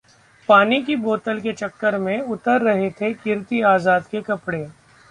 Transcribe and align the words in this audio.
पानी 0.49 0.81
की 0.83 0.95
बोतल 0.95 1.39
के 1.41 1.53
चक्कर 1.53 1.97
में 1.97 2.19
उतर 2.21 2.61
रहे 2.61 2.89
थे 2.91 3.13
कीर्ति 3.13 3.61
आजाद 3.67 4.07
के 4.11 4.21
कपड़े 4.21 4.67